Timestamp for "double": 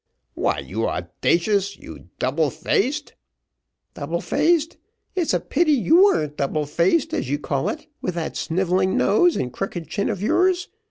2.17-2.49, 3.93-4.19, 6.37-6.65